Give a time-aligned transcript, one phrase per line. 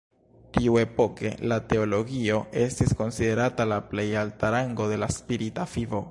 [0.57, 5.99] Tiuepoke, la teologio estis konsiderata la plej alta rango de la spirita vivo.